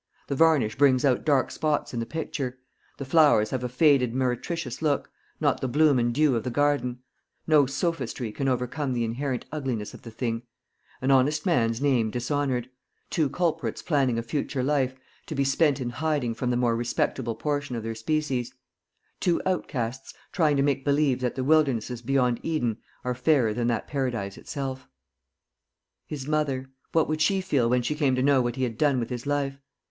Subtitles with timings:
[0.29, 2.57] The varnish brings out dark spots in the picture;
[2.97, 7.03] the flowers have a faded meretricious look, not the bloom and dew of the garden;
[7.45, 10.41] no sophistry can overcome the inherent ugliness of the thing
[11.01, 12.67] an honest man's name dishonoured;
[13.11, 14.95] two culprits planning a future life,
[15.27, 18.55] to be spent in hiding from the more respectable portion of their species;
[19.19, 23.85] two outcasts, trying to make believe that the wildernesses beyond Eden are fairer than that
[23.87, 24.87] paradise itself.
[26.07, 28.99] His mother what would she feel when she came to know what he had done
[28.99, 29.59] with his life?